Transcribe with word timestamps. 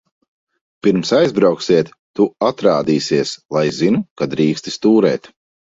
Pirms 0.87 1.11
aizbrauksiet, 1.17 1.91
tu 2.21 2.27
atrādīsies, 2.49 3.37
lai 3.59 3.65
zinu, 3.79 4.05
ka 4.19 4.33
drīksti 4.35 4.77
stūrēt. 4.81 5.35